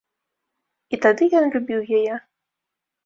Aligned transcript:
І 0.97 0.99
тады 1.05 1.23
ён 1.41 1.45
любіў 1.57 1.81
яе. 2.01 2.13